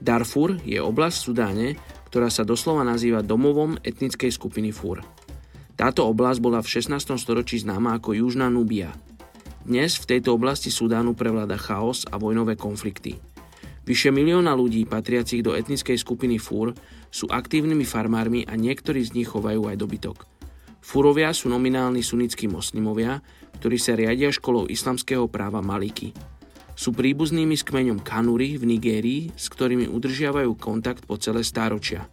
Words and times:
Darfur 0.00 0.56
je 0.64 0.80
oblasť 0.80 1.16
v 1.20 1.24
Sudáne, 1.28 1.68
ktorá 2.08 2.32
sa 2.32 2.40
doslova 2.40 2.80
nazýva 2.88 3.20
domovom 3.20 3.76
etnickej 3.84 4.32
skupiny 4.32 4.72
Fur. 4.72 5.04
Táto 5.76 6.08
oblasť 6.08 6.40
bola 6.40 6.64
v 6.64 6.72
16. 6.72 7.20
storočí 7.20 7.60
známa 7.60 8.00
ako 8.00 8.16
Južná 8.16 8.48
Nubia. 8.48 8.96
Dnes 9.60 10.00
v 10.00 10.16
tejto 10.16 10.40
oblasti 10.40 10.72
Sudánu 10.72 11.12
prevláda 11.12 11.60
chaos 11.60 12.08
a 12.08 12.16
vojnové 12.16 12.56
konflikty. 12.56 13.20
Vyše 13.84 14.08
milióna 14.08 14.56
ľudí 14.56 14.88
patriacich 14.88 15.44
do 15.44 15.52
etnickej 15.52 16.00
skupiny 16.00 16.40
Fúr 16.40 16.72
sú 17.12 17.28
aktívnymi 17.28 17.84
farmármi 17.84 18.48
a 18.48 18.56
niektorí 18.56 19.04
z 19.04 19.20
nich 19.20 19.28
chovajú 19.28 19.68
aj 19.68 19.76
dobytok. 19.76 20.24
Fúrovia 20.80 21.28
sú 21.36 21.52
nominálni 21.52 22.00
sunnickí 22.00 22.48
moslimovia, 22.48 23.20
ktorí 23.60 23.76
sa 23.76 23.92
riadia 23.92 24.32
školou 24.32 24.64
islamského 24.64 25.28
práva 25.28 25.60
Maliki. 25.60 26.16
Sú 26.80 26.96
príbuznými 26.96 27.60
s 27.60 27.68
kmeňom 27.68 28.00
Kanuri 28.00 28.56
v 28.56 28.64
Nigérii, 28.64 29.36
s 29.36 29.52
ktorými 29.52 29.84
udržiavajú 29.92 30.56
kontakt 30.56 31.04
po 31.04 31.20
celé 31.20 31.44
stáročia. 31.44 32.08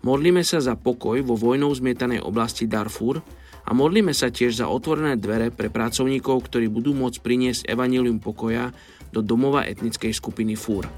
Modlíme 0.00 0.40
sa 0.40 0.56
za 0.56 0.72
pokoj 0.72 1.20
vo 1.20 1.36
vojnou 1.36 1.68
zmietanej 1.68 2.24
oblasti 2.24 2.64
Darfur 2.64 3.20
a 3.60 3.76
modlíme 3.76 4.16
sa 4.16 4.32
tiež 4.32 4.64
za 4.64 4.72
otvorené 4.72 5.20
dvere 5.20 5.52
pre 5.52 5.68
pracovníkov, 5.68 6.48
ktorí 6.48 6.72
budú 6.72 6.96
môcť 6.96 7.20
priniesť 7.20 7.68
evanílium 7.68 8.24
pokoja 8.24 8.72
do 9.12 9.20
domova 9.20 9.68
etnickej 9.68 10.16
skupiny 10.16 10.56
Fúr. 10.56 10.88